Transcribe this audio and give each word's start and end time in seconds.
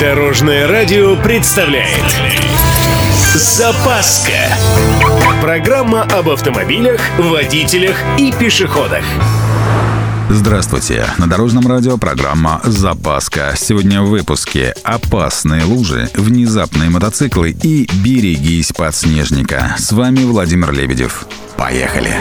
Дорожное 0.00 0.66
радио 0.66 1.14
представляет 1.16 2.00
Запаска 3.34 4.32
Программа 5.42 6.04
об 6.04 6.30
автомобилях, 6.30 7.02
водителях 7.18 7.96
и 8.16 8.32
пешеходах 8.32 9.04
Здравствуйте! 10.30 11.04
На 11.18 11.28
Дорожном 11.28 11.66
радио 11.66 11.98
программа 11.98 12.62
«Запаска». 12.64 13.52
Сегодня 13.56 14.00
в 14.00 14.08
выпуске 14.08 14.74
«Опасные 14.84 15.64
лужи», 15.64 16.08
«Внезапные 16.14 16.88
мотоциклы» 16.88 17.50
и 17.50 17.86
«Берегись 18.02 18.72
подснежника». 18.72 19.74
С 19.76 19.92
вами 19.92 20.20
Владимир 20.24 20.72
Лебедев. 20.72 21.26
Поехали! 21.56 22.14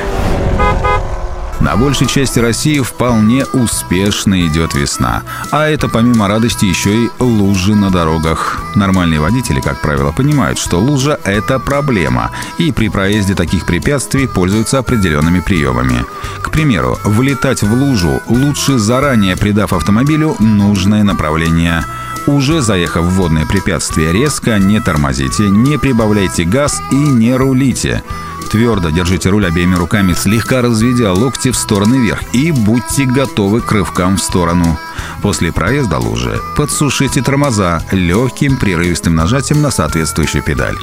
На 1.60 1.76
большей 1.76 2.08
части 2.08 2.40
России 2.40 2.80
вполне 2.80 3.46
успешно 3.46 4.48
идет 4.48 4.74
весна. 4.76 5.24
А 5.52 5.68
это 5.68 5.90
помимо 5.90 6.28
радости 6.28 6.66
еще 6.66 7.06
и 7.06 7.10
лужи 7.20 7.76
на 7.76 7.90
дорогах. 7.90 8.64
Нормальные 8.76 9.20
водители, 9.20 9.60
как 9.60 9.82
правило, 9.82 10.12
понимают, 10.12 10.58
что 10.58 10.80
лужа– 10.80 11.20
это 11.26 11.60
проблема, 11.60 12.32
и 12.58 12.72
при 12.72 12.88
проезде 12.88 13.36
таких 13.36 13.66
препятствий 13.66 14.28
пользуются 14.28 14.80
определенными 14.80 15.42
приемами. 15.42 16.06
К 16.42 16.50
примеру, 16.50 16.98
влетать 17.04 17.62
в 17.62 17.74
лужу 17.74 18.22
лучше 18.28 18.78
заранее 18.78 19.36
придав 19.36 19.74
автомобилю 19.74 20.36
нужное 20.40 21.04
направление– 21.04 21.84
уже 22.28 22.62
заехав 22.62 23.06
в 23.06 23.10
водное 23.10 23.46
препятствие, 23.46 24.12
резко 24.12 24.60
не 24.60 24.80
тормозите, 24.80 25.50
не 25.50 25.80
прибавляйте 25.80 26.44
газ 26.44 26.82
и 26.92 26.96
не 26.96 27.36
рулите. 27.36 28.04
Твердо 28.52 28.90
держите 28.90 29.30
руль 29.30 29.46
обеими 29.46 29.76
руками, 29.76 30.14
слегка 30.14 30.62
разведя 30.62 31.14
локти 31.14 31.52
в 31.52 31.56
стороны 31.56 31.96
вверх 31.96 32.22
и 32.34 32.52
будьте 32.52 33.06
готовы 33.06 33.62
к 33.62 33.72
рывкам 33.72 34.18
в 34.18 34.22
сторону. 34.22 34.80
После 35.22 35.52
проезда 35.52 36.00
лужи 36.00 36.40
подсушите 36.58 37.22
тормоза 37.22 37.84
легким 37.92 38.58
прерывистым 38.58 39.16
нажатием 39.16 39.62
на 39.62 39.70
соответствующую 39.70 40.44
педаль. 40.44 40.76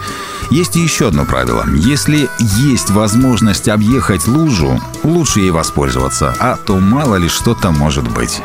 Есть 0.51 0.77
еще 0.77 1.09
одно 1.09 1.25
правило. 1.25 1.67
Если 1.75 2.29
есть 2.39 2.91
возможность 2.91 3.69
объехать 3.69 4.29
лужу, 4.29 4.81
лучше 5.03 5.41
ей 5.41 5.51
воспользоваться, 5.51 6.35
а 6.39 6.57
то 6.57 6.79
мало 6.79 7.17
ли 7.17 7.29
что-то 7.29 7.73
может 7.73 8.09
быть. 8.09 8.41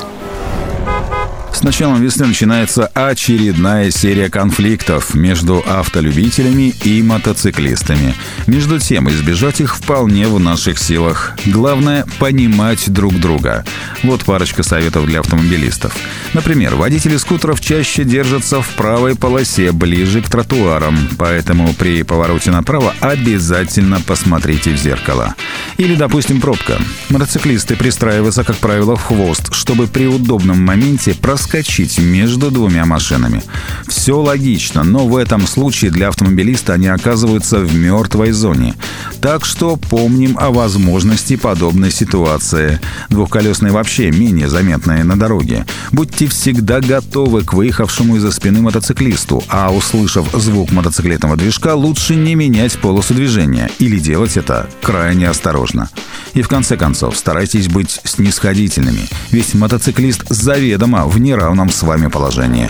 С 1.61 1.63
началом 1.63 2.01
весны 2.01 2.25
начинается 2.25 2.87
очередная 2.87 3.91
серия 3.91 4.31
конфликтов 4.31 5.13
между 5.13 5.63
автолюбителями 5.67 6.73
и 6.83 7.03
мотоциклистами. 7.03 8.15
Между 8.47 8.79
тем, 8.79 9.07
избежать 9.11 9.61
их 9.61 9.75
вполне 9.75 10.27
в 10.27 10.39
наших 10.39 10.79
силах. 10.79 11.37
Главное– 11.45 12.07
понимать 12.19 12.91
друг 12.91 13.13
друга. 13.13 13.63
Вот 14.01 14.23
парочка 14.23 14.63
советов 14.63 15.05
для 15.05 15.19
автомобилистов. 15.19 15.95
Например, 16.33 16.73
водители 16.73 17.17
скутеров 17.17 17.61
чаще 17.61 18.05
держатся 18.05 18.63
в 18.63 18.69
правой 18.69 19.15
полосе, 19.15 19.71
ближе 19.71 20.23
к 20.23 20.29
тротуарам, 20.29 21.09
поэтому 21.19 21.75
при 21.75 22.01
повороте 22.01 22.49
направо 22.49 22.95
обязательно 23.01 24.01
посмотрите 24.01 24.71
в 24.73 24.77
зеркало. 24.77 25.35
Или, 25.77 25.93
допустим, 25.93 26.41
пробка. 26.41 26.79
Мотоциклисты 27.09 27.75
пристраиваются, 27.75 28.43
как 28.43 28.55
правило, 28.55 28.95
в 28.95 29.03
хвост, 29.03 29.53
чтобы 29.53 29.85
при 29.85 30.07
удобном 30.07 30.59
моменте 30.59 31.13
проскочить 31.13 31.50
проскочить 31.51 31.99
между 31.99 32.49
двумя 32.49 32.85
машинами. 32.85 33.43
Все 33.85 34.17
логично, 34.17 34.83
но 34.83 35.05
в 35.05 35.17
этом 35.17 35.45
случае 35.47 35.91
для 35.91 36.07
автомобилиста 36.07 36.73
они 36.73 36.87
оказываются 36.87 37.59
в 37.59 37.75
мертвой 37.75 38.31
зоне. 38.31 38.75
Так 39.19 39.43
что 39.43 39.75
помним 39.75 40.37
о 40.39 40.51
возможности 40.51 41.35
подобной 41.35 41.91
ситуации. 41.91 42.79
Двухколесные 43.09 43.73
вообще 43.73 44.11
менее 44.11 44.47
заметные 44.47 45.03
на 45.03 45.19
дороге. 45.19 45.65
Будьте 45.91 46.27
всегда 46.27 46.79
готовы 46.79 47.43
к 47.43 47.51
выехавшему 47.53 48.15
из-за 48.15 48.31
спины 48.31 48.61
мотоциклисту, 48.61 49.43
а 49.49 49.71
услышав 49.71 50.29
звук 50.33 50.71
мотоциклетного 50.71 51.35
движка, 51.35 51.75
лучше 51.75 52.15
не 52.15 52.35
менять 52.35 52.79
полосу 52.79 53.13
движения 53.13 53.69
или 53.77 53.99
делать 53.99 54.37
это 54.37 54.69
крайне 54.81 55.27
осторожно. 55.27 55.89
И 56.33 56.41
в 56.41 56.47
конце 56.47 56.77
концов, 56.77 57.17
старайтесь 57.17 57.67
быть 57.67 57.99
снисходительными, 58.03 59.07
ведь 59.31 59.53
мотоциклист 59.53 60.27
заведомо 60.29 61.05
в 61.05 61.19
неравном 61.19 61.69
с 61.69 61.81
вами 61.83 62.07
положении. 62.07 62.69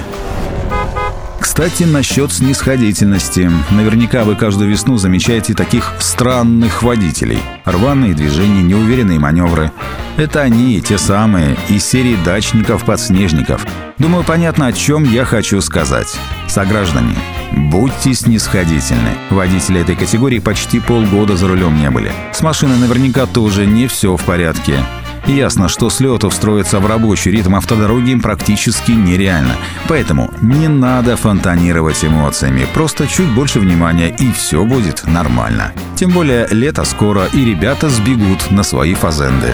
Кстати, 1.40 1.84
насчет 1.84 2.32
снисходительности. 2.32 3.52
Наверняка 3.72 4.24
вы 4.24 4.36
каждую 4.36 4.70
весну 4.70 4.98
замечаете 4.98 5.54
таких 5.54 5.92
странных 6.00 6.82
водителей. 6.82 7.40
Рваные 7.66 8.14
движения, 8.14 8.64
неуверенные 8.64 9.20
маневры. 9.20 9.72
Это 10.18 10.42
они, 10.42 10.80
те 10.82 10.98
самые, 10.98 11.58
из 11.68 11.84
серии 11.84 12.16
дачников-подснежников. 12.24 13.66
Думаю, 13.98 14.24
понятно, 14.24 14.68
о 14.68 14.72
чем 14.72 15.04
я 15.04 15.26
хочу 15.26 15.60
сказать. 15.62 16.16
Сограждане, 16.48 17.16
будьте 17.52 18.14
снисходительны. 18.14 19.12
Водители 19.30 19.82
этой 19.82 19.96
категории 19.96 20.40
почти 20.40 20.80
полгода 20.80 21.36
за 21.36 21.48
рулем 21.48 21.78
не 21.78 21.90
были. 21.90 22.12
С 22.34 22.42
машиной 22.42 22.78
наверняка 22.78 23.26
тоже 23.26 23.66
не 23.66 23.88
все 23.88 24.16
в 24.16 24.24
порядке. 24.24 24.84
Ясно, 25.28 25.70
что 25.70 25.90
с 25.90 26.00
лету 26.00 26.30
встроиться 26.30 26.80
в 26.80 26.88
рабочий 26.88 27.32
ритм 27.32 27.56
автодороги 27.56 28.16
практически 28.16 28.92
нереально. 28.92 29.56
Поэтому 29.88 30.34
не 30.42 30.68
надо 30.68 31.16
фонтанировать 31.16 32.04
эмоциями, 32.04 32.68
просто 32.74 33.08
чуть 33.08 33.30
больше 33.30 33.60
внимания 33.60 34.10
и 34.10 34.32
все 34.32 34.66
будет 34.66 35.06
нормально. 35.06 35.74
Тем 35.96 36.12
более 36.12 36.48
лето 36.50 36.84
скоро 36.86 37.26
и 37.34 37.46
ребята 37.46 37.90
сбегут 37.90 38.50
на 38.50 38.64
свои 38.64 38.94
фазенды. 38.96 39.54